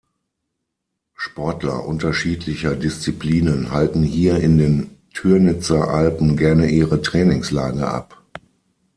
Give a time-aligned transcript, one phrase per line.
[1.13, 8.19] Sportler unterschiedlicher Disziplinen halten hier in den Türnitzer Alpen gerne ihre Trainingslager ab.